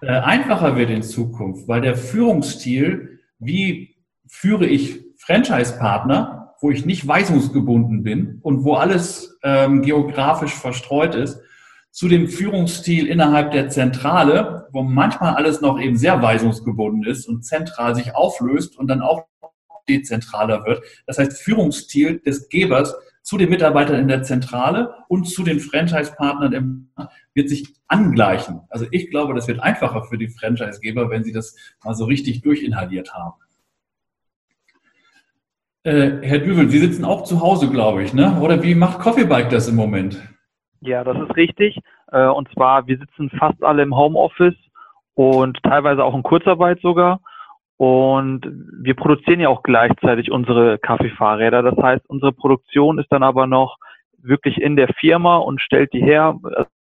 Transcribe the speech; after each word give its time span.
äh, 0.00 0.08
einfacher 0.08 0.76
wird 0.76 0.90
in 0.90 1.02
Zukunft, 1.02 1.68
weil 1.68 1.80
der 1.80 1.96
Führungsstil, 1.96 3.20
wie 3.38 3.96
führe 4.28 4.66
ich 4.66 5.04
Franchise-Partner, 5.18 6.54
wo 6.60 6.70
ich 6.70 6.84
nicht 6.84 7.06
weisungsgebunden 7.06 8.02
bin 8.02 8.38
und 8.42 8.64
wo 8.64 8.74
alles 8.74 9.38
ähm, 9.42 9.82
geografisch 9.82 10.54
verstreut 10.54 11.14
ist, 11.14 11.40
zu 11.90 12.08
dem 12.08 12.28
Führungsstil 12.28 13.06
innerhalb 13.06 13.52
der 13.52 13.70
Zentrale, 13.70 14.68
wo 14.72 14.82
manchmal 14.82 15.34
alles 15.34 15.62
noch 15.62 15.80
eben 15.80 15.96
sehr 15.96 16.20
weisungsgebunden 16.20 17.04
ist 17.04 17.26
und 17.26 17.44
zentral 17.44 17.94
sich 17.94 18.14
auflöst 18.14 18.78
und 18.78 18.88
dann 18.88 19.00
auch 19.00 19.26
dezentraler 19.88 20.64
wird. 20.66 20.82
Das 21.06 21.18
heißt, 21.18 21.40
Führungsstil 21.40 22.20
des 22.20 22.48
Gebers 22.48 22.94
zu 23.26 23.38
den 23.38 23.50
Mitarbeitern 23.50 23.98
in 23.98 24.06
der 24.06 24.22
Zentrale 24.22 24.94
und 25.08 25.24
zu 25.24 25.42
den 25.42 25.58
Franchise-Partnern 25.58 26.92
wird 27.34 27.48
sich 27.48 27.74
angleichen. 27.88 28.60
Also 28.70 28.86
ich 28.92 29.10
glaube, 29.10 29.34
das 29.34 29.48
wird 29.48 29.58
einfacher 29.58 30.04
für 30.04 30.16
die 30.16 30.28
Franchise-Geber, 30.28 31.10
wenn 31.10 31.24
sie 31.24 31.32
das 31.32 31.56
mal 31.84 31.94
so 31.94 32.04
richtig 32.04 32.42
durchinhaliert 32.42 33.14
haben. 33.14 33.34
Äh, 35.82 36.18
Herr 36.22 36.38
Düvel, 36.38 36.68
Sie 36.68 36.78
sitzen 36.78 37.04
auch 37.04 37.24
zu 37.24 37.40
Hause, 37.40 37.68
glaube 37.68 38.04
ich, 38.04 38.14
ne? 38.14 38.40
Oder 38.40 38.62
wie 38.62 38.76
macht 38.76 39.00
Coffee 39.00 39.24
Bike 39.24 39.50
das 39.50 39.66
im 39.66 39.74
Moment? 39.74 40.22
Ja, 40.80 41.02
das 41.02 41.16
ist 41.18 41.34
richtig. 41.34 41.80
Äh, 42.12 42.28
und 42.28 42.48
zwar, 42.52 42.86
wir 42.86 42.96
sitzen 42.96 43.28
fast 43.30 43.60
alle 43.64 43.82
im 43.82 43.96
Homeoffice 43.96 44.54
und 45.14 45.58
teilweise 45.64 46.04
auch 46.04 46.14
in 46.14 46.22
Kurzarbeit 46.22 46.80
sogar. 46.80 47.20
Und 47.78 48.46
wir 48.82 48.94
produzieren 48.94 49.40
ja 49.40 49.48
auch 49.48 49.62
gleichzeitig 49.62 50.30
unsere 50.30 50.78
Kaffeefahrräder. 50.78 51.62
Das 51.62 51.76
heißt, 51.76 52.08
unsere 52.08 52.32
Produktion 52.32 52.98
ist 52.98 53.10
dann 53.10 53.22
aber 53.22 53.46
noch 53.46 53.76
wirklich 54.22 54.60
in 54.60 54.76
der 54.76 54.88
Firma 54.98 55.36
und 55.36 55.60
stellt 55.60 55.92
die 55.92 56.02
her. 56.02 56.36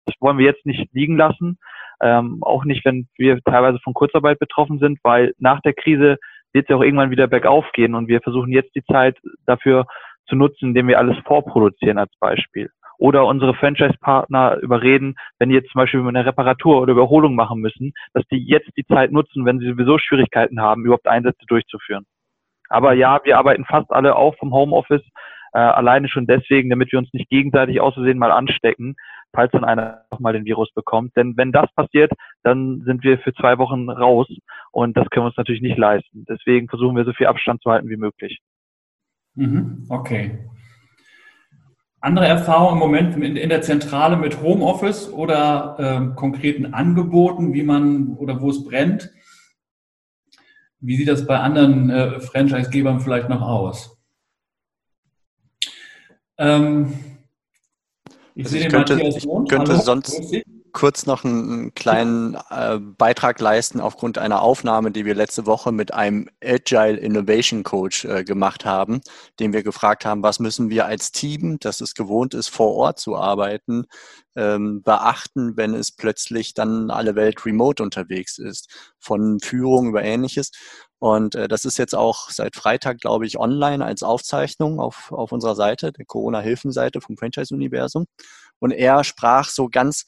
Das 0.05 0.15
wollen 0.19 0.37
wir 0.37 0.45
jetzt 0.45 0.65
nicht 0.65 0.93
liegen 0.93 1.17
lassen. 1.17 1.57
Ähm, 2.01 2.39
auch 2.41 2.63
nicht, 2.63 2.85
wenn 2.85 3.07
wir 3.17 3.39
teilweise 3.41 3.79
von 3.83 3.93
Kurzarbeit 3.93 4.39
betroffen 4.39 4.79
sind, 4.79 4.99
weil 5.03 5.33
nach 5.39 5.61
der 5.61 5.73
Krise 5.73 6.17
wird 6.51 6.65
es 6.65 6.69
ja 6.69 6.75
auch 6.75 6.83
irgendwann 6.83 7.11
wieder 7.11 7.27
bergauf 7.27 7.65
gehen 7.73 7.95
und 7.95 8.07
wir 8.07 8.21
versuchen 8.21 8.51
jetzt 8.51 8.75
die 8.75 8.83
Zeit 8.83 9.17
dafür 9.45 9.85
zu 10.27 10.35
nutzen, 10.35 10.69
indem 10.69 10.87
wir 10.87 10.99
alles 10.99 11.17
vorproduzieren 11.25 11.97
als 11.97 12.11
Beispiel 12.19 12.69
oder 12.97 13.25
unsere 13.25 13.53
Franchise-Partner 13.53 14.57
überreden, 14.61 15.15
wenn 15.39 15.49
die 15.49 15.55
jetzt 15.55 15.71
zum 15.71 15.79
Beispiel 15.79 16.07
eine 16.07 16.25
Reparatur 16.25 16.81
oder 16.81 16.93
Überholung 16.93 17.35
machen 17.35 17.59
müssen, 17.59 17.93
dass 18.13 18.23
die 18.31 18.43
jetzt 18.45 18.69
die 18.77 18.85
Zeit 18.85 19.11
nutzen, 19.11 19.45
wenn 19.45 19.59
sie 19.59 19.67
sowieso 19.67 19.97
Schwierigkeiten 19.97 20.61
haben, 20.61 20.85
überhaupt 20.85 21.07
Einsätze 21.07 21.45
durchzuführen. 21.47 22.05
Aber 22.69 22.93
ja, 22.93 23.19
wir 23.23 23.37
arbeiten 23.37 23.65
fast 23.65 23.91
alle 23.91 24.15
auch 24.15 24.35
vom 24.37 24.53
Homeoffice, 24.53 25.03
äh, 25.53 25.59
alleine 25.59 26.07
schon 26.07 26.25
deswegen, 26.25 26.69
damit 26.69 26.91
wir 26.91 26.99
uns 26.99 27.13
nicht 27.13 27.29
gegenseitig 27.29 27.79
auszusehen 27.79 28.17
mal 28.17 28.31
anstecken, 28.31 28.95
falls 29.33 29.51
dann 29.51 29.63
einer 29.63 30.05
nochmal 30.11 30.33
den 30.33 30.45
Virus 30.45 30.71
bekommt. 30.73 31.15
Denn 31.15 31.37
wenn 31.37 31.51
das 31.51 31.71
passiert, 31.75 32.11
dann 32.43 32.81
sind 32.85 33.03
wir 33.03 33.19
für 33.19 33.33
zwei 33.33 33.57
Wochen 33.57 33.89
raus 33.89 34.27
und 34.71 34.97
das 34.97 35.09
können 35.09 35.25
wir 35.25 35.27
uns 35.27 35.37
natürlich 35.37 35.61
nicht 35.61 35.77
leisten. 35.77 36.25
Deswegen 36.27 36.69
versuchen 36.69 36.95
wir 36.95 37.05
so 37.05 37.13
viel 37.13 37.27
Abstand 37.27 37.61
zu 37.61 37.69
halten 37.69 37.89
wie 37.89 37.97
möglich. 37.97 38.39
Mhm, 39.35 39.85
okay 39.89 40.39
andere 42.03 42.27
Erfahrungen 42.27 42.73
im 42.73 42.79
Moment 42.79 43.15
in, 43.15 43.37
in 43.37 43.49
der 43.49 43.61
Zentrale 43.61 44.17
mit 44.17 44.41
Homeoffice 44.41 45.09
oder 45.09 45.77
ähm, 45.79 46.15
konkreten 46.15 46.73
Angeboten, 46.73 47.53
wie 47.53 47.63
man 47.63 48.17
oder 48.17 48.41
wo 48.41 48.49
es 48.49 48.63
brennt? 48.63 49.11
Wie 50.81 50.97
sieht 50.97 51.07
das 51.07 51.25
bei 51.25 51.39
anderen 51.39 51.89
äh, 51.89 52.19
Franchise-Gebern 52.19 52.99
vielleicht 52.99 53.29
noch 53.29 53.41
aus? 53.41 53.97
Ähm, 56.37 56.93
ich 58.35 58.45
also 58.45 58.57
sehe 58.57 58.65
ich 58.65 58.67
den 58.67 58.71
könnte, 58.71 59.01
Ich 59.01 59.25
könnte 59.25 59.71
Hallo, 59.71 59.81
sonst, 59.81 60.43
kurz 60.73 61.05
noch 61.05 61.23
einen 61.23 61.73
kleinen 61.75 62.35
äh, 62.49 62.79
Beitrag 62.79 63.39
leisten 63.39 63.79
aufgrund 63.79 64.17
einer 64.17 64.41
Aufnahme, 64.41 64.91
die 64.91 65.05
wir 65.05 65.15
letzte 65.15 65.45
Woche 65.45 65.71
mit 65.71 65.93
einem 65.93 66.27
Agile 66.43 66.97
Innovation 66.97 67.63
Coach 67.63 68.05
äh, 68.05 68.23
gemacht 68.23 68.65
haben, 68.65 69.01
dem 69.39 69.53
wir 69.53 69.63
gefragt 69.63 70.03
haben, 70.05 70.23
was 70.23 70.39
müssen 70.39 70.69
wir 70.69 70.85
als 70.85 71.11
Team, 71.11 71.59
das 71.59 71.79
es 71.79 71.93
gewohnt 71.93 72.33
ist, 72.33 72.49
vor 72.49 72.75
Ort 72.75 72.99
zu 72.99 73.15
arbeiten, 73.15 73.85
ähm, 74.35 74.81
beachten, 74.81 75.55
wenn 75.55 75.75
es 75.75 75.91
plötzlich 75.91 76.55
dann 76.55 76.89
alle 76.89 77.15
Welt 77.15 77.45
remote 77.45 77.81
unterwegs 77.81 78.39
ist, 78.39 78.67
von 78.97 79.39
Führung 79.39 79.89
über 79.89 80.03
ähnliches. 80.03 80.51
Und 80.97 81.35
äh, 81.35 81.47
das 81.47 81.65
ist 81.65 81.77
jetzt 81.77 81.93
auch 81.93 82.29
seit 82.31 82.55
Freitag, 82.55 82.99
glaube 82.99 83.27
ich, 83.27 83.37
online 83.37 83.85
als 83.85 84.01
Aufzeichnung 84.01 84.79
auf, 84.79 85.11
auf 85.11 85.31
unserer 85.31 85.55
Seite, 85.55 85.91
der 85.91 86.05
Corona-Hilfenseite 86.05 86.99
vom 86.99 87.15
Franchise-Universum. 87.15 88.05
Und 88.59 88.71
er 88.71 89.03
sprach 89.03 89.49
so 89.49 89.67
ganz 89.69 90.05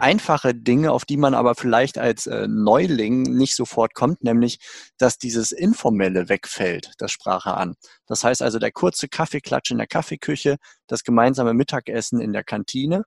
einfache 0.00 0.54
Dinge, 0.54 0.92
auf 0.92 1.04
die 1.04 1.16
man 1.16 1.34
aber 1.34 1.54
vielleicht 1.54 1.98
als 1.98 2.26
äh, 2.26 2.46
Neuling 2.46 3.22
nicht 3.22 3.56
sofort 3.56 3.94
kommt, 3.94 4.22
nämlich, 4.22 4.58
dass 4.98 5.18
dieses 5.18 5.52
Informelle 5.52 6.28
wegfällt, 6.28 6.92
das 6.98 7.10
sprach 7.10 7.46
er 7.46 7.56
an. 7.56 7.74
Das 8.06 8.24
heißt 8.24 8.42
also 8.42 8.58
der 8.58 8.72
kurze 8.72 9.08
Kaffeeklatsch 9.08 9.70
in 9.70 9.78
der 9.78 9.86
Kaffeeküche, 9.86 10.56
das 10.86 11.04
gemeinsame 11.04 11.54
Mittagessen 11.54 12.20
in 12.20 12.32
der 12.32 12.44
Kantine. 12.44 13.04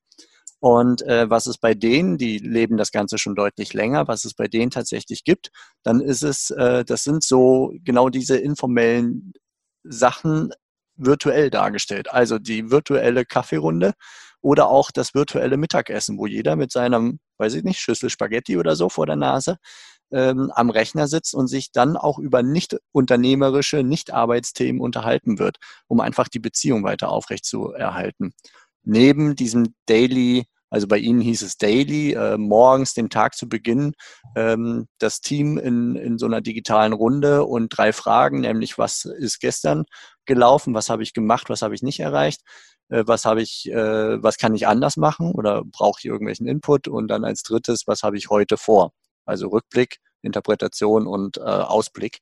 Und 0.59 1.03
äh, 1.03 1.29
was 1.29 1.45
es 1.45 1.57
bei 1.59 1.75
denen, 1.75 2.17
die 2.17 2.39
leben 2.39 2.77
das 2.77 2.91
Ganze 2.91 3.19
schon 3.19 3.35
deutlich 3.35 3.73
länger, 3.73 4.07
was 4.07 4.25
es 4.25 4.33
bei 4.33 4.47
denen 4.47 4.71
tatsächlich 4.71 5.23
gibt, 5.23 5.51
dann 5.83 6.01
ist 6.01 6.23
es, 6.23 6.49
äh, 6.49 6.83
das 6.83 7.03
sind 7.03 7.23
so 7.23 7.73
genau 7.83 8.09
diese 8.09 8.37
informellen 8.37 9.33
Sachen 9.83 10.51
virtuell 10.95 11.49
dargestellt. 11.49 12.11
Also 12.11 12.39
die 12.39 12.71
virtuelle 12.71 13.25
Kaffeerunde, 13.25 13.93
oder 14.45 14.69
auch 14.69 14.91
das 14.91 15.15
virtuelle 15.15 15.57
Mittagessen, 15.57 16.19
wo 16.19 16.27
jeder 16.27 16.55
mit 16.55 16.71
seinem, 16.71 17.17
weiß 17.39 17.55
ich 17.55 17.63
nicht, 17.63 17.79
Schüssel 17.79 18.11
Spaghetti 18.11 18.59
oder 18.59 18.75
so 18.75 18.89
vor 18.89 19.07
der 19.07 19.15
Nase 19.15 19.57
ähm, 20.11 20.51
am 20.53 20.69
Rechner 20.69 21.07
sitzt 21.07 21.33
und 21.33 21.47
sich 21.47 21.71
dann 21.71 21.97
auch 21.97 22.19
über 22.19 22.43
nicht 22.43 22.77
unternehmerische, 22.91 23.81
nicht 23.81 24.13
Arbeitsthemen 24.13 24.79
unterhalten 24.79 25.39
wird, 25.39 25.57
um 25.87 25.99
einfach 25.99 26.27
die 26.27 26.37
Beziehung 26.37 26.83
weiter 26.83 27.09
aufrecht 27.09 27.43
zu 27.43 27.71
erhalten. 27.71 28.33
Neben 28.83 29.35
diesem 29.35 29.73
Daily 29.87 30.45
also 30.75 30.87
bei 30.87 30.97
Ihnen 30.97 31.21
hieß 31.21 31.41
es 31.41 31.55
Daily, 31.55 32.15
äh, 32.15 32.37
morgens 32.37 32.93
den 32.93 33.09
Tag 33.09 33.35
zu 33.35 33.47
beginnen, 33.47 33.93
ähm, 34.35 34.87
das 34.99 35.21
Team 35.21 35.57
in, 35.57 35.95
in 35.95 36.17
so 36.17 36.25
einer 36.25 36.41
digitalen 36.41 36.91
Runde 36.91 37.45
und 37.45 37.69
drei 37.69 37.93
Fragen, 37.93 38.41
nämlich 38.41 38.77
was 38.77 39.05
ist 39.05 39.39
gestern 39.39 39.85
gelaufen, 40.25 40.73
was 40.73 40.89
habe 40.89 41.01
ich 41.01 41.13
gemacht, 41.13 41.49
was 41.49 41.61
habe 41.61 41.75
ich 41.75 41.81
nicht 41.81 42.01
erreicht, 42.01 42.41
äh, 42.89 43.05
was 43.07 43.23
habe 43.23 43.41
ich, 43.41 43.71
äh, 43.71 44.21
was 44.21 44.37
kann 44.37 44.53
ich 44.53 44.67
anders 44.67 44.97
machen 44.97 45.31
oder 45.31 45.63
brauche 45.63 45.99
ich 45.99 46.05
irgendwelchen 46.07 46.45
Input 46.45 46.89
und 46.89 47.07
dann 47.07 47.23
als 47.23 47.43
drittes, 47.43 47.83
was 47.85 48.03
habe 48.03 48.17
ich 48.17 48.29
heute 48.29 48.57
vor? 48.57 48.91
Also 49.23 49.47
Rückblick, 49.47 49.99
Interpretation 50.23 51.07
und 51.07 51.37
äh, 51.37 51.43
Ausblick 51.43 52.19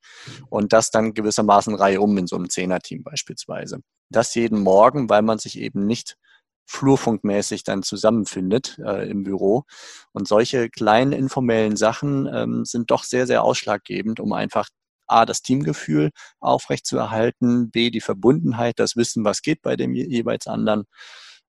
und 0.52 0.74
das 0.74 0.92
dann 0.92 1.16
gewissermaßen 1.16 1.74
Reihe 1.74 2.02
um 2.02 2.16
in 2.19 2.28
so 2.28 2.36
einem 2.36 2.52
Zehner-Team 2.52 3.02
beispielsweise. 3.02 3.80
Das 4.12 4.36
jeden 4.36 4.62
Morgen, 4.62 5.09
weil 5.09 5.24
man 5.24 5.40
sich 5.40 5.58
eben 5.58 5.88
nicht 5.88 6.18
flurfunkmäßig 6.66 7.63
dann 7.63 7.84
zusammenfindet 7.84 8.79
äh, 8.84 9.09
im 9.09 9.24
Büro. 9.24 9.63
Und 10.12 10.28
solche 10.28 10.69
kleinen 10.69 11.12
informellen 11.12 11.75
Sachen 11.75 12.28
ähm, 12.34 12.66
sind 12.66 12.91
doch 12.91 13.03
sehr, 13.03 13.28
sehr 13.28 13.44
ausschlaggebend, 13.44 14.19
um 14.19 14.34
einfach 14.34 14.69
A, 15.07 15.25
das 15.25 15.42
Teamgefühl 15.42 16.12
aufrechtzuerhalten, 16.39 17.69
B, 17.71 17.89
die 17.89 18.01
Verbundenheit, 18.01 18.80
das 18.80 18.95
Wissen, 18.95 19.25
was 19.25 19.42
geht 19.42 19.62
bei 19.62 19.75
dem 19.75 19.94
jeweils 19.94 20.48
anderen. 20.48 20.86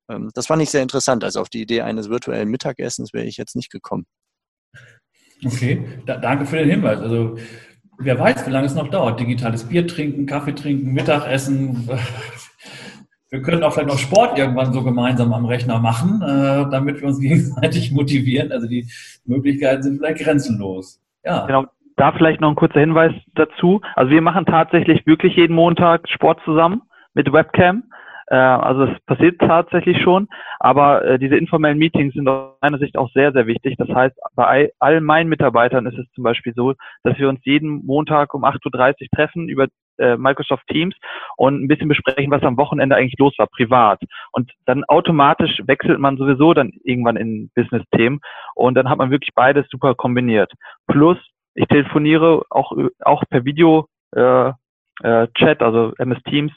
Ähm, 0.08 0.30
das 0.34 0.46
fand 0.46 0.62
ich 0.62 0.70
sehr 0.70 0.82
interessant. 0.82 1.24
Also 1.24 1.40
auf 1.40 1.48
die 1.48 1.62
Idee 1.62 1.82
eines 1.82 2.08
virtuellen 2.08 2.50
Mittagessens 2.50 3.12
wäre 3.12 3.26
ich 3.26 3.36
jetzt 3.36 3.56
nicht 3.56 3.70
gekommen. 3.70 4.06
Okay, 5.44 5.86
da, 6.06 6.16
danke 6.16 6.46
für 6.46 6.56
den 6.56 6.70
Hinweis. 6.70 6.98
Also 7.00 7.36
wer 7.98 8.18
weiß, 8.18 8.46
wie 8.46 8.50
lange 8.50 8.66
es 8.66 8.74
noch 8.74 8.88
dauert. 8.88 9.20
Digitales 9.20 9.64
Bier 9.64 9.86
trinken, 9.86 10.26
Kaffee 10.26 10.54
trinken, 10.54 10.92
Mittagessen. 10.92 11.88
Wir 13.34 13.42
können 13.42 13.64
auch 13.64 13.72
vielleicht 13.72 13.88
noch 13.88 13.98
Sport 13.98 14.38
irgendwann 14.38 14.72
so 14.72 14.84
gemeinsam 14.84 15.32
am 15.32 15.44
Rechner 15.44 15.80
machen, 15.80 16.22
äh, 16.22 16.70
damit 16.70 17.00
wir 17.00 17.08
uns 17.08 17.18
gegenseitig 17.20 17.90
motivieren. 17.90 18.52
Also 18.52 18.68
die 18.68 18.86
Möglichkeiten 19.24 19.82
sind 19.82 19.98
vielleicht 19.98 20.22
grenzenlos. 20.22 21.02
Ja. 21.24 21.44
Genau, 21.46 21.64
da 21.96 22.12
vielleicht 22.12 22.40
noch 22.40 22.50
ein 22.50 22.54
kurzer 22.54 22.78
Hinweis 22.78 23.12
dazu. 23.34 23.80
Also 23.96 24.12
wir 24.12 24.22
machen 24.22 24.46
tatsächlich 24.46 25.04
wirklich 25.04 25.34
jeden 25.34 25.56
Montag 25.56 26.08
Sport 26.08 26.42
zusammen 26.44 26.82
mit 27.14 27.32
Webcam. 27.32 27.82
Äh, 28.28 28.36
also 28.36 28.84
es 28.84 29.00
passiert 29.06 29.40
tatsächlich 29.40 30.00
schon, 30.00 30.28
aber 30.60 31.04
äh, 31.04 31.18
diese 31.18 31.36
informellen 31.36 31.78
Meetings 31.78 32.14
sind 32.14 32.28
aus 32.28 32.52
meiner 32.60 32.78
Sicht 32.78 32.96
auch 32.96 33.10
sehr, 33.14 33.32
sehr 33.32 33.48
wichtig. 33.48 33.74
Das 33.78 33.88
heißt, 33.88 34.16
bei 34.36 34.70
all 34.78 35.00
meinen 35.00 35.28
Mitarbeitern 35.28 35.86
ist 35.86 35.98
es 35.98 36.06
zum 36.14 36.22
Beispiel 36.22 36.54
so, 36.54 36.74
dass 37.02 37.18
wir 37.18 37.28
uns 37.28 37.40
jeden 37.42 37.84
Montag 37.84 38.32
um 38.32 38.44
8.30 38.44 38.64
Uhr 38.66 39.08
treffen 39.12 39.48
über 39.48 39.66
äh, 39.98 40.16
Microsoft 40.16 40.66
Teams 40.68 40.94
und 41.36 41.62
ein 41.62 41.68
bisschen 41.68 41.88
besprechen, 41.88 42.30
was 42.30 42.42
am 42.42 42.56
Wochenende 42.56 42.96
eigentlich 42.96 43.18
los 43.18 43.34
war, 43.38 43.46
privat. 43.46 44.00
Und 44.32 44.52
dann 44.66 44.84
automatisch 44.84 45.60
wechselt 45.66 45.98
man 45.98 46.16
sowieso 46.16 46.54
dann 46.54 46.72
irgendwann 46.84 47.16
in 47.16 47.50
Business-Themen 47.54 48.20
und 48.54 48.74
dann 48.74 48.88
hat 48.88 48.98
man 48.98 49.10
wirklich 49.10 49.34
beides 49.34 49.66
super 49.70 49.94
kombiniert. 49.94 50.52
Plus, 50.86 51.18
ich 51.54 51.66
telefoniere 51.66 52.42
auch, 52.50 52.72
auch 53.00 53.22
per 53.30 53.44
Video 53.44 53.86
äh, 54.14 54.52
äh, 55.02 55.26
also 55.58 55.92
MS 55.98 56.22
Teams, 56.24 56.52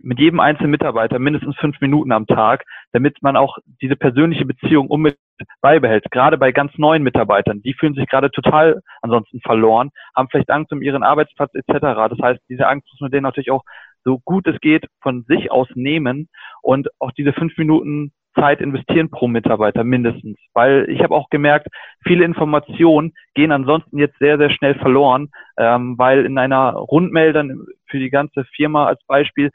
mit 0.00 0.18
jedem 0.18 0.40
einzelnen 0.40 0.70
Mitarbeiter 0.70 1.18
mindestens 1.18 1.56
fünf 1.56 1.80
Minuten 1.80 2.12
am 2.12 2.26
Tag, 2.26 2.64
damit 2.92 3.22
man 3.22 3.36
auch 3.36 3.58
diese 3.80 3.96
persönliche 3.96 4.46
Beziehung 4.46 4.88
unbedingt 4.88 5.20
beibehält. 5.60 6.04
Gerade 6.10 6.38
bei 6.38 6.52
ganz 6.52 6.72
neuen 6.76 7.02
Mitarbeitern, 7.02 7.62
die 7.62 7.74
fühlen 7.74 7.94
sich 7.94 8.06
gerade 8.08 8.30
total 8.30 8.80
ansonsten 9.00 9.40
verloren, 9.40 9.90
haben 10.16 10.28
vielleicht 10.30 10.50
Angst 10.50 10.72
um 10.72 10.82
ihren 10.82 11.02
Arbeitsplatz 11.02 11.52
etc. 11.54 11.80
Das 11.80 12.18
heißt, 12.22 12.40
diese 12.48 12.66
Angst 12.66 12.88
muss 12.92 13.00
man 13.00 13.10
denen 13.10 13.24
natürlich 13.24 13.50
auch 13.50 13.64
so 14.04 14.18
gut 14.18 14.46
es 14.46 14.58
geht 14.60 14.86
von 15.00 15.22
sich 15.28 15.50
aus 15.50 15.68
nehmen 15.74 16.28
und 16.60 16.88
auch 16.98 17.12
diese 17.12 17.32
fünf 17.32 17.56
Minuten 17.56 18.12
Zeit 18.34 18.60
investieren 18.60 19.10
pro 19.10 19.28
Mitarbeiter 19.28 19.84
mindestens. 19.84 20.38
Weil 20.54 20.86
ich 20.88 21.02
habe 21.02 21.14
auch 21.14 21.28
gemerkt, 21.28 21.68
viele 22.04 22.24
Informationen 22.24 23.12
gehen 23.34 23.52
ansonsten 23.52 23.98
jetzt 23.98 24.18
sehr, 24.18 24.38
sehr 24.38 24.50
schnell 24.50 24.74
verloren, 24.74 25.30
ähm, 25.58 25.96
weil 25.98 26.24
in 26.24 26.38
einer 26.38 26.72
Rundmeldern 26.72 27.66
für 27.88 27.98
die 27.98 28.10
ganze 28.10 28.44
Firma 28.56 28.86
als 28.86 29.04
Beispiel 29.06 29.50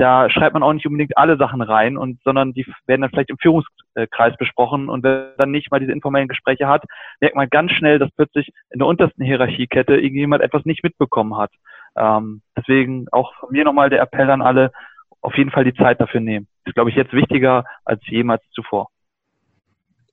da 0.00 0.30
schreibt 0.30 0.54
man 0.54 0.62
auch 0.62 0.72
nicht 0.72 0.86
unbedingt 0.86 1.18
alle 1.18 1.36
Sachen 1.36 1.60
rein 1.60 1.98
und 1.98 2.20
sondern 2.24 2.54
die 2.54 2.66
werden 2.86 3.02
dann 3.02 3.10
vielleicht 3.10 3.28
im 3.28 3.36
Führungskreis 3.36 4.34
besprochen 4.38 4.88
und 4.88 5.04
wenn 5.04 5.12
man 5.12 5.32
dann 5.36 5.50
nicht 5.50 5.70
mal 5.70 5.78
diese 5.78 5.92
informellen 5.92 6.28
Gespräche 6.28 6.66
hat, 6.66 6.84
merkt 7.20 7.36
man 7.36 7.50
ganz 7.50 7.72
schnell, 7.72 7.98
dass 7.98 8.10
plötzlich 8.12 8.50
in 8.70 8.78
der 8.78 8.88
untersten 8.88 9.22
Hierarchiekette 9.22 9.96
irgendjemand 9.96 10.42
etwas 10.42 10.64
nicht 10.64 10.82
mitbekommen 10.82 11.36
hat. 11.36 11.52
Ähm, 11.96 12.40
deswegen 12.56 13.08
auch 13.12 13.34
von 13.34 13.50
mir 13.50 13.64
nochmal 13.64 13.90
der 13.90 14.00
Appell 14.00 14.30
an 14.30 14.40
alle, 14.40 14.72
auf 15.20 15.36
jeden 15.36 15.50
Fall 15.50 15.64
die 15.64 15.74
Zeit 15.74 16.00
dafür 16.00 16.20
nehmen. 16.20 16.48
Das 16.64 16.70
ist, 16.70 16.74
glaube 16.76 16.88
ich, 16.88 16.96
jetzt 16.96 17.12
wichtiger 17.12 17.64
als 17.84 18.00
jemals 18.06 18.42
zuvor. 18.52 18.88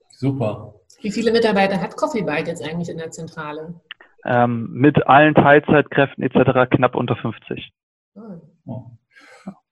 Super. 0.10 0.74
Wie 1.02 1.12
viele 1.12 1.32
Mitarbeiter 1.32 1.80
hat 1.80 1.96
Coffee 1.96 2.26
jetzt 2.46 2.68
eigentlich 2.68 2.90
in 2.90 2.98
der 2.98 3.12
Zentrale? 3.12 3.76
Ähm, 4.26 4.68
mit 4.74 5.08
allen 5.08 5.34
Teilzeitkräften 5.34 6.26
etc. 6.26 6.70
knapp 6.76 6.96
unter 6.96 7.16
50. 7.16 7.72
Oh. 8.66 8.92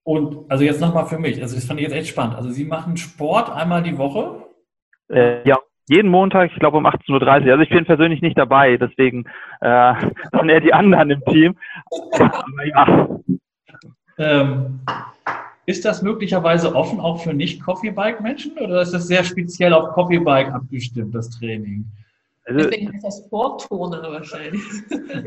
Und 0.06 0.50
also 0.50 0.64
jetzt 0.64 0.80
nochmal 0.80 1.08
für 1.08 1.18
mich, 1.18 1.42
also 1.42 1.56
das 1.56 1.66
fand 1.66 1.80
ich 1.80 1.88
jetzt 1.88 1.96
echt 1.96 2.10
spannend. 2.10 2.36
Also 2.36 2.52
Sie 2.52 2.64
machen 2.64 2.96
Sport 2.96 3.52
einmal 3.52 3.82
die 3.82 3.98
Woche? 3.98 4.44
Äh, 5.10 5.48
ja, 5.50 5.58
jeden 5.88 6.12
Montag, 6.12 6.52
ich 6.52 6.60
glaube 6.60 6.78
um 6.78 6.86
18.30 6.86 7.12
Uhr. 7.12 7.52
Also 7.52 7.64
ich 7.64 7.70
bin 7.70 7.86
persönlich 7.86 8.22
nicht 8.22 8.38
dabei, 8.38 8.78
deswegen 8.78 9.26
äh, 9.62 9.94
sind 10.32 10.50
eher 10.50 10.62
die 10.62 10.74
anderen 10.74 11.10
im 11.10 11.26
Team. 11.26 11.58
Aber 12.12 12.66
ja. 12.66 13.10
Ähm, 14.20 14.80
ist 15.66 15.84
das 15.84 16.04
möglicherweise 16.04 16.76
offen 16.76 17.00
auch 17.00 17.24
für 17.24 17.34
Nicht-Coffee-Bike-Menschen 17.34 18.60
oder 18.60 18.82
ist 18.82 18.94
das 18.94 19.08
sehr 19.08 19.24
speziell 19.24 19.74
auf 19.74 19.94
Coffee-Bike 19.94 20.54
abgestimmt, 20.54 21.16
das 21.16 21.32
Training? 21.32 21.84
Also, 22.46 22.70
Deswegen 22.70 22.94
ist 22.94 23.04
das 23.04 23.24
Sportturner 23.26 24.04
wahrscheinlich. 24.04 24.62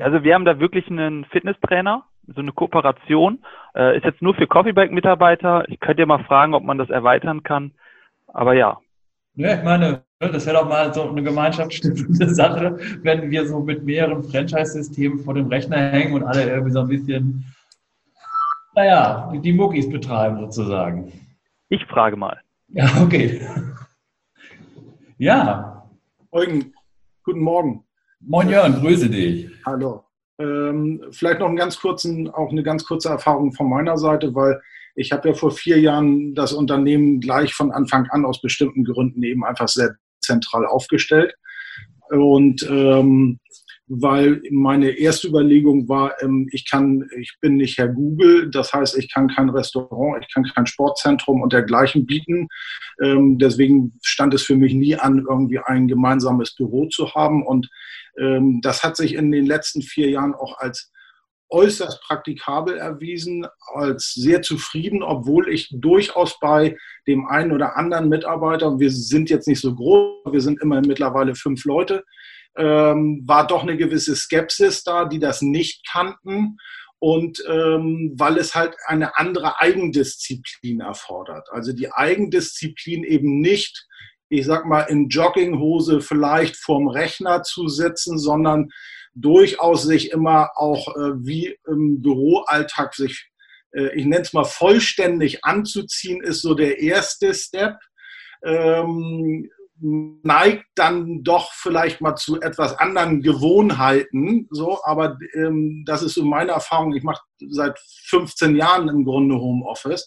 Also 0.00 0.22
wir 0.22 0.34
haben 0.34 0.44
da 0.44 0.60
wirklich 0.60 0.88
einen 0.88 1.24
Fitnesstrainer, 1.24 2.04
so 2.34 2.40
eine 2.40 2.52
Kooperation. 2.52 3.42
Äh, 3.74 3.96
ist 3.96 4.04
jetzt 4.04 4.22
nur 4.22 4.34
für 4.34 4.46
Coffeebank-Mitarbeiter. 4.46 5.68
Ich 5.68 5.80
könnte 5.80 6.02
ja 6.02 6.06
mal 6.06 6.24
fragen, 6.24 6.54
ob 6.54 6.62
man 6.62 6.78
das 6.78 6.90
erweitern 6.90 7.42
kann. 7.42 7.72
Aber 8.28 8.54
ja. 8.54 8.78
Ja, 9.34 9.56
ich 9.56 9.64
meine, 9.64 10.02
das 10.18 10.46
wäre 10.46 10.58
doch 10.58 10.68
mal 10.68 10.92
so 10.92 11.08
eine 11.08 11.22
gemeinschaftsstiftende 11.22 12.28
Sache, 12.34 12.78
wenn 13.02 13.30
wir 13.30 13.46
so 13.46 13.60
mit 13.60 13.84
mehreren 13.84 14.22
Franchise-Systemen 14.22 15.20
vor 15.20 15.34
dem 15.34 15.46
Rechner 15.46 15.76
hängen 15.76 16.14
und 16.14 16.24
alle 16.24 16.48
irgendwie 16.48 16.72
so 16.72 16.80
ein 16.80 16.88
bisschen, 16.88 17.44
naja, 18.74 19.32
die 19.32 19.52
Muckis 19.52 19.88
betreiben 19.88 20.38
sozusagen. 20.40 21.12
Ich 21.68 21.84
frage 21.86 22.16
mal. 22.16 22.40
Ja, 22.68 22.86
okay. 23.02 23.40
Ja. 25.18 25.88
Eugen, 26.30 26.74
guten 27.24 27.40
Morgen. 27.40 27.84
Moin 28.20 28.48
Jörn, 28.48 28.80
grüße 28.80 29.08
dich. 29.08 29.48
Hallo. 29.64 30.07
Ähm, 30.38 31.02
vielleicht 31.10 31.40
noch 31.40 31.48
einen 31.48 31.56
ganz 31.56 31.80
kurzen, 31.80 32.28
auch 32.30 32.50
eine 32.50 32.62
ganz 32.62 32.84
kurze 32.84 33.08
Erfahrung 33.08 33.52
von 33.52 33.68
meiner 33.68 33.98
Seite, 33.98 34.34
weil 34.34 34.60
ich 34.94 35.12
habe 35.12 35.28
ja 35.28 35.34
vor 35.34 35.50
vier 35.50 35.78
Jahren 35.78 36.34
das 36.34 36.52
Unternehmen 36.52 37.20
gleich 37.20 37.54
von 37.54 37.72
Anfang 37.72 38.06
an 38.10 38.24
aus 38.24 38.40
bestimmten 38.40 38.84
Gründen 38.84 39.22
eben 39.22 39.44
einfach 39.44 39.68
sehr 39.68 39.96
zentral 40.20 40.66
aufgestellt. 40.66 41.34
Und 42.10 42.66
ähm, 42.70 43.38
weil 43.88 44.42
meine 44.50 44.90
erste 44.90 45.28
Überlegung 45.28 45.88
war, 45.88 46.22
ähm, 46.22 46.48
ich 46.52 46.68
kann, 46.68 47.08
ich 47.18 47.36
bin 47.40 47.56
nicht 47.56 47.78
Herr 47.78 47.88
Google, 47.88 48.50
das 48.50 48.72
heißt, 48.72 48.96
ich 48.98 49.12
kann 49.12 49.28
kein 49.28 49.48
Restaurant, 49.48 50.22
ich 50.22 50.32
kann 50.32 50.44
kein 50.44 50.66
Sportzentrum 50.66 51.40
und 51.40 51.52
dergleichen 51.52 52.06
bieten. 52.06 52.48
Ähm, 53.02 53.38
deswegen 53.38 53.98
stand 54.02 54.34
es 54.34 54.42
für 54.42 54.56
mich 54.56 54.74
nie 54.74 54.96
an, 54.96 55.24
irgendwie 55.28 55.58
ein 55.58 55.88
gemeinsames 55.88 56.54
Büro 56.54 56.86
zu 56.86 57.14
haben. 57.14 57.46
Und 57.46 57.68
ähm, 58.18 58.60
das 58.62 58.82
hat 58.82 58.96
sich 58.96 59.14
in 59.14 59.32
den 59.32 59.46
letzten 59.46 59.80
vier 59.82 60.10
Jahren 60.10 60.34
auch 60.34 60.58
als 60.58 60.92
äußerst 61.50 62.02
praktikabel 62.02 62.76
erwiesen, 62.76 63.46
als 63.74 64.12
sehr 64.12 64.42
zufrieden, 64.42 65.02
obwohl 65.02 65.48
ich 65.48 65.68
durchaus 65.72 66.38
bei 66.40 66.76
dem 67.06 67.26
einen 67.26 67.52
oder 67.52 67.76
anderen 67.76 68.10
Mitarbeiter, 68.10 68.78
wir 68.78 68.90
sind 68.90 69.30
jetzt 69.30 69.48
nicht 69.48 69.60
so 69.60 69.74
groß, 69.74 70.30
wir 70.30 70.42
sind 70.42 70.60
immerhin 70.60 70.86
mittlerweile 70.86 71.34
fünf 71.34 71.64
Leute, 71.64 72.04
ähm, 72.56 73.22
war 73.26 73.46
doch 73.46 73.62
eine 73.62 73.76
gewisse 73.76 74.16
Skepsis 74.16 74.82
da, 74.82 75.04
die 75.04 75.18
das 75.18 75.42
nicht 75.42 75.86
kannten 75.86 76.56
und 76.98 77.42
ähm, 77.48 78.14
weil 78.16 78.38
es 78.38 78.54
halt 78.54 78.74
eine 78.86 79.16
andere 79.18 79.60
Eigendisziplin 79.60 80.80
erfordert. 80.80 81.48
Also 81.52 81.72
die 81.72 81.92
Eigendisziplin 81.92 83.04
eben 83.04 83.40
nicht 83.40 83.86
ich 84.28 84.46
sag 84.46 84.66
mal, 84.66 84.82
in 84.82 85.08
Jogginghose 85.08 86.00
vielleicht 86.00 86.56
vorm 86.56 86.88
Rechner 86.88 87.42
zu 87.42 87.68
sitzen, 87.68 88.18
sondern 88.18 88.68
durchaus 89.14 89.82
sich 89.82 90.10
immer 90.10 90.50
auch 90.56 90.88
äh, 90.96 91.24
wie 91.24 91.56
im 91.66 92.02
Büroalltag 92.02 92.94
sich, 92.94 93.30
äh, 93.72 93.94
ich 93.96 94.04
nenne 94.04 94.22
es 94.22 94.32
mal, 94.32 94.44
vollständig 94.44 95.44
anzuziehen, 95.44 96.22
ist 96.22 96.42
so 96.42 96.54
der 96.54 96.78
erste 96.80 97.34
Step. 97.34 97.76
Ähm, 98.44 99.50
neigt 99.80 100.64
dann 100.74 101.22
doch 101.22 101.52
vielleicht 101.52 102.00
mal 102.00 102.16
zu 102.16 102.40
etwas 102.40 102.78
anderen 102.78 103.22
Gewohnheiten, 103.22 104.48
so, 104.50 104.78
aber 104.84 105.16
ähm, 105.34 105.84
das 105.86 106.02
ist 106.02 106.14
so 106.14 106.24
meine 106.24 106.52
Erfahrung. 106.52 106.94
Ich 106.94 107.02
mache 107.02 107.22
seit 107.50 107.78
15 108.06 108.56
Jahren 108.56 108.88
im 108.88 109.04
Grunde 109.04 109.36
Homeoffice. 109.36 110.06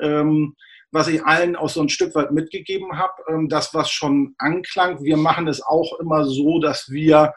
Ähm, 0.00 0.54
was 0.90 1.08
ich 1.08 1.24
allen 1.24 1.56
auch 1.56 1.68
so 1.68 1.82
ein 1.82 1.88
Stück 1.88 2.14
weit 2.14 2.32
mitgegeben 2.32 2.98
habe, 2.98 3.12
ähm, 3.28 3.48
das, 3.48 3.74
was 3.74 3.90
schon 3.90 4.34
anklang. 4.38 5.02
Wir 5.02 5.16
machen 5.16 5.46
es 5.48 5.62
auch 5.62 5.98
immer 6.00 6.24
so, 6.24 6.60
dass 6.60 6.88
wir 6.90 7.34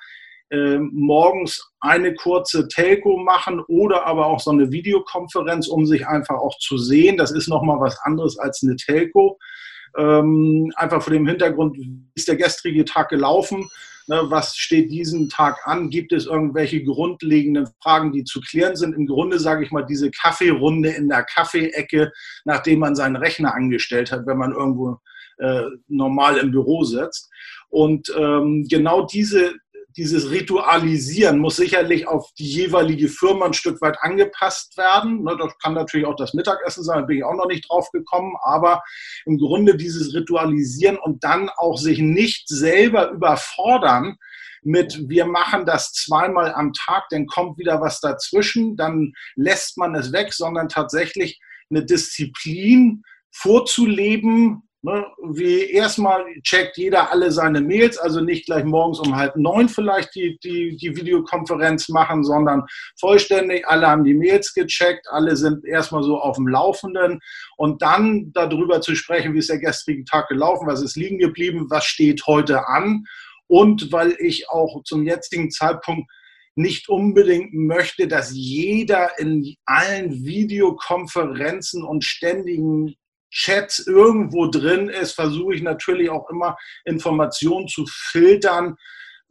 äh, 0.52 0.80
morgens 0.80 1.72
eine 1.80 2.14
kurze 2.14 2.68
Telco 2.68 3.18
machen 3.18 3.62
oder 3.68 4.06
aber 4.06 4.28
auch 4.28 4.40
so 4.40 4.52
eine 4.52 4.72
Videokonferenz, 4.72 5.68
um 5.68 5.86
sich 5.86 6.08
einfach 6.08 6.36
auch 6.36 6.58
zu 6.60 6.78
sehen. 6.78 7.18
Das 7.18 7.32
ist 7.32 7.48
nochmal 7.48 7.80
was 7.80 7.98
anderes 8.04 8.38
als 8.38 8.62
eine 8.64 8.76
Telco. 8.76 9.38
Ähm, 9.98 10.72
einfach 10.76 11.02
vor 11.02 11.14
dem 11.14 11.28
Hintergrund, 11.28 11.76
wie 11.78 11.92
ist 12.16 12.28
der 12.28 12.36
gestrige 12.36 12.86
Tag 12.86 13.10
gelaufen? 13.10 13.68
Ne, 14.08 14.24
was 14.30 14.56
steht 14.58 14.92
diesen 14.92 15.30
Tag 15.30 15.58
an? 15.66 15.90
Gibt 15.90 16.12
es 16.12 16.26
irgendwelche 16.26 16.84
grundlegenden 16.84 17.68
Fragen, 17.82 18.12
die 18.12 18.24
zu 18.24 18.42
klären 18.42 18.76
sind? 18.76 18.96
Im 18.96 19.06
Grunde 19.06 19.40
sage 19.40 19.64
ich 19.64 19.72
mal, 19.72 19.84
diese 19.84 20.10
Kaffeerunde 20.12 20.90
in 20.90 21.08
der 21.08 21.24
Kaffeeecke, 21.24 22.12
nachdem 22.44 22.80
man 22.80 22.96
seinen 22.96 23.16
Rechner 23.16 23.54
angestellt 23.54 24.12
hat, 24.12 24.26
wenn 24.26 24.38
man 24.38 24.54
irgendwo 24.54 24.98
äh, 25.38 25.64
normal 25.88 26.38
im 26.38 26.52
Büro 26.52 26.84
sitzt. 26.84 27.30
Und 27.70 28.12
ähm, 28.18 28.66
genau 28.70 29.06
diese 29.06 29.54
dieses 29.98 30.32
Ritualisieren 30.32 31.40
muss 31.40 31.58
sicherlich 31.58 32.08
auf 32.08 32.32
die 32.38 32.50
jeweilige 32.50 33.08
Firma 33.10 33.48
ein 33.48 33.54
Stück 33.54 33.82
weit 33.82 33.98
angepasst 34.02 34.78
werden. 34.78 35.24
Ne, 35.24 35.36
das 35.40 35.58
kann 35.60 35.74
natürlich 35.74 36.06
auch 36.06 36.16
das 36.16 36.34
Mittagessen 36.34 36.84
sein, 36.84 37.00
da 37.00 37.06
bin 37.06 37.18
ich 37.18 37.24
auch 37.24 37.36
noch 37.36 37.48
nicht 37.48 37.70
drauf 37.70 37.90
gekommen, 37.92 38.36
aber 38.44 38.82
im 39.26 39.38
Grunde 39.38 39.76
dieses 39.76 40.14
Ritualisieren 40.14 40.98
und 40.98 41.24
dann 41.24 41.50
auch 41.50 41.78
sich 41.78 42.00
nicht 42.00 42.48
selber 42.48 43.12
überfordern 43.12 44.18
mit, 44.64 45.10
wir 45.10 45.26
machen 45.26 45.66
das 45.66 45.92
zweimal 45.92 46.54
am 46.54 46.74
Tag, 46.74 47.06
dann 47.10 47.26
kommt 47.26 47.58
wieder 47.58 47.82
was 47.82 48.00
dazwischen, 48.00 48.76
dann 48.76 49.14
lässt 49.36 49.78
man 49.78 49.96
es 49.96 50.12
weg, 50.12 50.34
sondern 50.34 50.70
tatsächlich 50.70 51.40
eine 51.70 51.86
Disziplin 51.86 53.04
vorzuleben, 53.32 54.64
Ne? 54.84 55.06
Wie 55.22 55.70
erstmal 55.70 56.26
checkt 56.42 56.76
jeder 56.76 57.12
alle 57.12 57.32
seine 57.32 57.62
Mails, 57.62 58.00
also 58.00 58.20
nicht 58.20 58.48
gleich 58.48 58.64
morgens 58.64 59.00
um 59.00 59.16
halb 59.16 59.36
neun 59.36 59.70
vielleicht 59.70 60.16
die, 60.16 60.40
die, 60.44 60.76
die 60.76 60.96
Videokonferenz 60.96 61.88
machen, 61.90 62.24
sondern 62.24 62.64
vollständig, 63.00 63.68
alle 63.68 63.88
haben 63.88 64.04
die 64.04 64.16
Mails 64.16 64.56
gecheckt, 64.56 65.06
alle 65.12 65.36
sind 65.36 65.66
erstmal 65.66 66.02
so 66.02 66.20
auf 66.20 66.38
dem 66.38 66.48
Laufenden. 66.48 67.20
Und 67.58 67.84
dann 67.84 68.32
darüber 68.34 68.82
zu 68.82 68.96
sprechen, 68.96 69.36
wie 69.36 69.40
ist 69.40 69.52
der 69.52 69.60
gestrige 69.60 70.04
Tag 70.06 70.30
gelaufen, 70.30 70.66
was 70.66 70.82
ist 70.82 70.96
liegen 70.96 71.20
geblieben, 71.20 71.68
was 71.70 71.86
steht 71.86 72.26
heute 72.26 72.68
an. 72.68 73.04
Und 73.46 73.92
weil 73.92 74.16
ich 74.20 74.50
auch 74.50 74.82
zum 74.84 75.04
jetzigen 75.04 75.52
Zeitpunkt 75.52 76.10
nicht 76.56 76.90
unbedingt 76.90 77.54
möchte, 77.54 78.08
dass 78.08 78.32
jeder 78.34 79.20
in 79.20 79.56
allen 79.66 80.26
Videokonferenzen 80.26 81.84
und 81.84 82.04
ständigen 82.04 82.96
Chats 83.32 83.88
irgendwo 83.88 84.48
drin 84.48 84.90
ist, 84.90 85.14
versuche 85.14 85.56
ich 85.56 85.62
natürlich 85.62 86.10
auch 86.10 86.30
immer 86.30 86.58
Informationen 86.86 87.68
zu 87.68 87.86
filtern. 87.88 88.76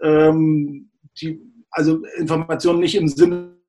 Ähm, 0.02 0.90
die, 1.20 1.38
also 1.70 2.02
Informationen 2.16 2.80
nicht 2.80 2.96
im 2.96 3.08
Sinne 3.08 3.60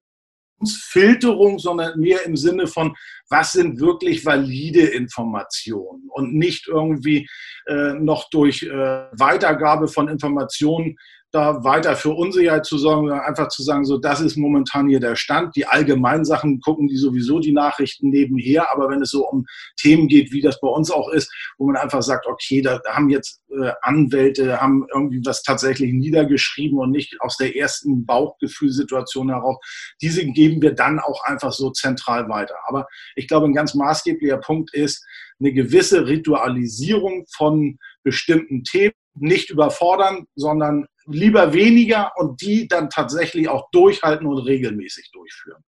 Filterung, 0.69 1.59
sondern 1.59 1.99
mehr 1.99 2.23
im 2.25 2.37
Sinne 2.37 2.67
von, 2.67 2.95
was 3.29 3.53
sind 3.53 3.79
wirklich 3.79 4.25
valide 4.25 4.81
Informationen 4.81 6.07
und 6.09 6.35
nicht 6.35 6.67
irgendwie 6.67 7.27
äh, 7.67 7.93
noch 7.93 8.29
durch 8.29 8.63
äh, 8.63 8.69
Weitergabe 9.11 9.87
von 9.87 10.07
Informationen 10.07 10.97
da 11.31 11.63
weiter 11.63 11.95
für 11.95 12.09
Unsicherheit 12.09 12.65
zu 12.65 12.77
sorgen, 12.77 13.07
sondern 13.07 13.25
einfach 13.25 13.47
zu 13.47 13.63
sagen, 13.63 13.85
so, 13.85 13.97
das 13.97 14.19
ist 14.19 14.35
momentan 14.35 14.89
hier 14.89 14.99
der 14.99 15.15
Stand. 15.15 15.55
Die 15.55 15.65
allgemeinen 15.65 16.25
Sachen 16.25 16.59
gucken 16.59 16.87
die 16.89 16.97
sowieso 16.97 17.39
die 17.39 17.53
Nachrichten 17.53 18.09
nebenher, 18.09 18.69
aber 18.71 18.89
wenn 18.89 19.01
es 19.01 19.11
so 19.11 19.27
um 19.27 19.45
Themen 19.77 20.09
geht, 20.09 20.33
wie 20.33 20.41
das 20.41 20.59
bei 20.59 20.67
uns 20.67 20.91
auch 20.91 21.09
ist, 21.09 21.33
wo 21.57 21.67
man 21.67 21.77
einfach 21.77 22.01
sagt, 22.01 22.27
okay, 22.27 22.61
da 22.61 22.81
haben 22.89 23.09
jetzt 23.09 23.41
äh, 23.49 23.71
Anwälte, 23.81 24.59
haben 24.59 24.85
irgendwie 24.93 25.21
was 25.23 25.41
tatsächlich 25.41 25.93
niedergeschrieben 25.93 26.77
und 26.77 26.91
nicht 26.91 27.15
aus 27.21 27.37
der 27.37 27.55
ersten 27.55 28.05
Bauchgefühlsituation 28.05 29.29
heraus, 29.29 29.57
diese 30.01 30.25
geben 30.25 30.61
wir 30.61 30.73
dann 30.73 30.99
auch 30.99 31.23
einfach 31.23 31.53
so 31.53 31.71
zentral 31.71 32.27
weiter. 32.27 32.55
Aber 32.67 32.87
ich 33.15 33.27
glaube, 33.27 33.45
ein 33.45 33.53
ganz 33.53 33.73
maßgeblicher 33.73 34.37
Punkt 34.37 34.73
ist, 34.73 35.05
eine 35.39 35.53
gewisse 35.53 36.07
Ritualisierung 36.07 37.25
von 37.33 37.77
bestimmten 38.03 38.63
Themen, 38.63 38.93
nicht 39.15 39.49
überfordern, 39.49 40.25
sondern 40.35 40.87
lieber 41.13 41.53
weniger 41.53 42.11
und 42.15 42.41
die 42.41 42.67
dann 42.67 42.89
tatsächlich 42.89 43.49
auch 43.49 43.69
durchhalten 43.71 44.27
und 44.27 44.39
regelmäßig 44.39 45.11
durchführen. 45.11 45.63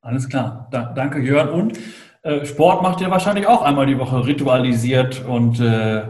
Alles 0.00 0.28
klar. 0.28 0.68
Da, 0.70 0.92
danke, 0.94 1.20
Jörn. 1.20 1.48
Und 1.48 1.78
äh, 2.22 2.44
Sport 2.46 2.82
macht 2.82 3.00
ihr 3.00 3.10
wahrscheinlich 3.10 3.46
auch 3.46 3.62
einmal 3.62 3.86
die 3.86 3.98
Woche 3.98 4.26
ritualisiert 4.26 5.24
und 5.24 5.60
äh, 5.60 6.06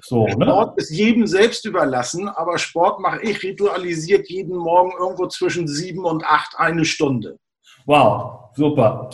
so. 0.00 0.26
Ne? 0.26 0.32
Sport 0.32 0.78
ist 0.78 0.90
jedem 0.90 1.26
selbst 1.26 1.64
überlassen, 1.64 2.28
aber 2.28 2.58
Sport 2.58 3.00
mache 3.00 3.22
ich 3.22 3.42
ritualisiert 3.42 4.28
jeden 4.28 4.56
Morgen 4.56 4.92
irgendwo 4.98 5.26
zwischen 5.28 5.66
sieben 5.66 6.04
und 6.04 6.24
acht 6.24 6.54
eine 6.58 6.84
Stunde. 6.84 7.38
Wow, 7.86 8.50
super. 8.54 9.10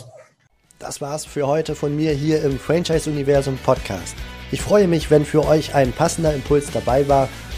Das 0.79 0.99
war's 0.99 1.25
für 1.25 1.47
heute 1.47 1.75
von 1.75 1.95
mir 1.95 2.11
hier 2.11 2.43
im 2.43 2.57
Franchise-Universum 2.57 3.57
Podcast. 3.63 4.15
Ich 4.51 4.61
freue 4.61 4.87
mich, 4.87 5.11
wenn 5.11 5.25
für 5.25 5.45
euch 5.45 5.75
ein 5.75 5.93
passender 5.93 6.33
Impuls 6.33 6.71
dabei 6.71 7.07
war 7.07 7.29